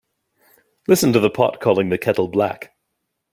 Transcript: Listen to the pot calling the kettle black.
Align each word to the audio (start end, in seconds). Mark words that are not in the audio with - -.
Listen 0.87 1.13
to 1.13 1.19
the 1.19 1.29
pot 1.29 1.59
calling 1.61 1.89
the 1.89 1.97
kettle 1.99 2.27
black. 2.27 2.73